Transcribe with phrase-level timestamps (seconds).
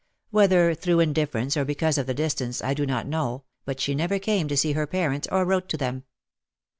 [0.31, 4.17] Whether through indifference or because of the distance, I do not know, but she never
[4.17, 6.05] came to see her parents or wrote to them.